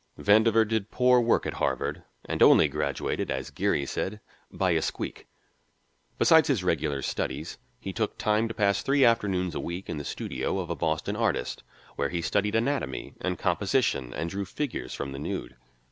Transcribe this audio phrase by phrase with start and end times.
[0.17, 4.19] Vandover did poor work at Harvard and only graduated, as Geary said,
[4.51, 5.27] "by a squeak."
[6.17, 10.03] Besides his regular studies he took time to pass three afternoons a week in the
[10.03, 11.61] studio of a Boston artist,
[11.97, 15.55] where he studied anatomy and composition and drew figures from the nude.